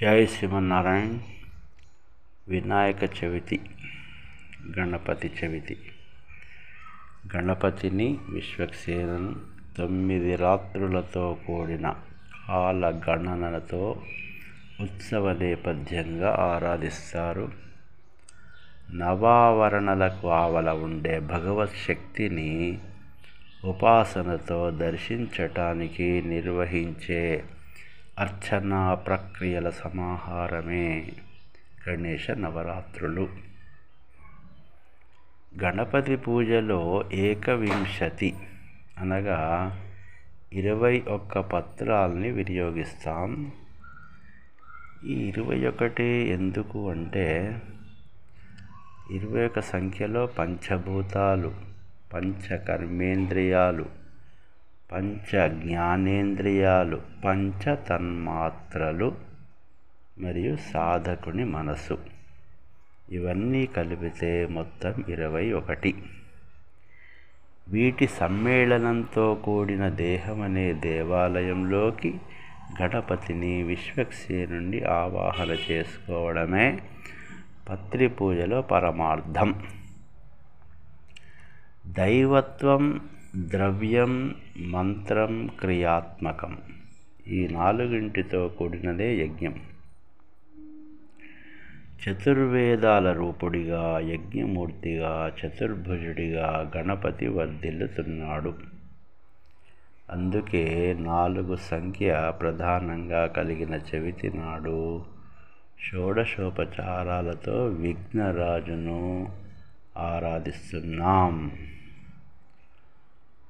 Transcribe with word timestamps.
జై 0.00 0.26
శ్రీమన్నారాయణ. 0.26 1.18
వినాయక 2.48 3.24
చవితి 3.24 3.60
గణపతి 4.78 5.32
చవితి. 5.44 5.76
గణపతిని 7.36 8.18
విశ్వక్సేనను 8.30 9.34
తొమ్మిది 9.78 10.36
రాత్రులతో 10.36 11.38
కూడిన 11.46 11.94
కాల 12.48 13.02
గణనలతో 13.10 14.02
ఉత్సవ 14.80 15.32
నేపథ్యంగా 15.32 16.36
ఆరాధిస్తారు. 16.38 17.52
నవావరణలకు 18.90 20.28
ఆవల 20.28 20.70
ఉండే 20.70 21.20
భగవత్ 21.20 21.76
శక్తిని 21.88 22.78
ఉపాసనతో 23.64 24.70
దర్శించటానికి 24.70 26.22
నిర్వహించే 26.26 27.44
అర్చనా 28.18 28.94
ప్రక్రియల 28.94 29.70
సమాహారమే. 29.70 31.12
గణేష 31.88 32.30
నవరాత్రులు. 32.30 33.28
గణపతి 35.62 36.16
పూజలో 36.16 37.04
ఏకవింశతి. 37.12 38.34
అనగా 38.98 39.76
ఇరవై 40.52 41.04
ఒక్క 41.08 41.38
పత్రాలని 41.38 42.30
వినియోగిస్తాం. 42.30 43.52
ఈ 45.04 45.12
ఇరవై 45.12 45.66
ఒకటి 45.66 46.04
ఎందుకు 46.04 46.90
అంటే 46.90 47.62
ఇరవై 49.10 49.46
ఒక 49.46 49.60
సంఖ్యలో 49.60 50.26
పంచభూతాలు 50.26 51.54
పంచకర్మేంద్రియాలు 52.12 54.03
పంచ 54.92 55.48
జ్ఞానేంద్రియాలు 55.48 57.00
పంచ 57.24 57.74
తన్మాత్రలు 57.74 59.16
మరియు 60.18 60.56
సాధకుని 60.56 61.44
మనసు. 61.44 61.98
ఇవన్నీ 63.10 63.66
కలిపితే 63.66 64.46
మొత్తం 64.46 65.04
ఇరవై 65.08 65.52
ఒకటి. 65.52 65.94
వీటి 67.68 68.06
సమ్మేళనంతో 68.06 69.34
కూడిన 69.34 69.88
దేహం 69.88 70.42
అనే 70.42 70.72
దేవాలయంలోకి 70.72 72.20
గణపతిని 72.82 73.62
విశ్వక్సేనుండి 73.62 74.84
ఆవాహన 74.84 75.56
చేసుకోవడమే 75.70 76.78
పత్రి 77.68 78.08
పూజలో 78.08 78.62
పరమార్థం. 78.62 79.66
దైవత్వం 81.86 83.08
ద్రవ్యం 83.36 84.34
మంత్రం 84.56 85.50
క్రియాత్మకం. 85.60 86.58
ఈ 87.28 87.46
నాలుగింటితో 87.46 88.48
కూడినదే 88.48 89.16
యజ్ఞం. 89.16 89.60
చతుర్వేదాల 92.08 93.12
రూపుడిగా 93.12 93.98
యజ్ఞమూర్తిగా 93.98 95.32
చతుర్భుజుడిగా 95.46 96.72
గణపతి 96.76 97.28
వర్ధిల్లుతున్నాడు. 97.28 98.54
అందుకే 100.10 100.96
నాలుగు 100.98 101.56
సంఖ్య 101.56 102.32
ప్రధానంగా 102.40 103.26
కలిగిన 103.26 103.80
చవితి 103.94 104.28
నాడు 104.28 105.04
షోడశోపచారాలతో 105.80 107.64
విఘ్నరాజును 107.64 109.32
ఆరాధిస్తున్నాం. 109.98 111.50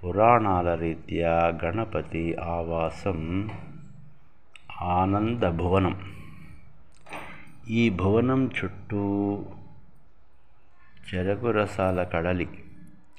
పురాణాల 0.05 0.75
రీత్యా 0.75 1.59
గణపతి 1.65 2.35
ఆవాసం 2.35 3.51
ఆనంద 4.83 5.43
భువనం 5.43 6.13
ఈ 7.69 7.91
భువనం 7.91 8.51
చుట్టూ 8.65 9.03
చెరకు 11.15 11.51
రసాల 11.51 12.03
కడలి 12.03 12.49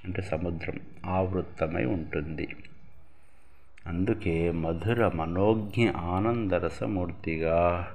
అంటే 0.06 0.22
సముద్రం 0.22 0.80
ఆవృత్తమై 1.06 1.86
ఉంటుంది. 1.86 2.56
అందుకే 3.88 4.52
మధుర 4.52 5.08
మనోజ్ఞ 5.08 5.90
ఆనందరసమూర్తిగా 5.90 7.88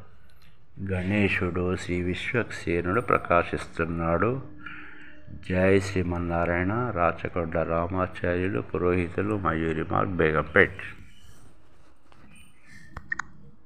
గణేశుడు 0.91 1.77
శ్రీ 1.77 2.03
విశ్వక్సేనుడు 2.03 3.01
ప్రకాశిస్తున్నాడు. 3.01 4.60
జై 5.49 5.81
శ్రీమన్నారాయణ 5.81 6.73
రాచకొండ 6.95 7.59
రామాచార్యులు 7.59 8.61
పురోహితులు 8.61 9.35
మయూరి 9.39 9.85
మార్గ్ 9.93 10.13
బేగంపేట్. 10.13 10.83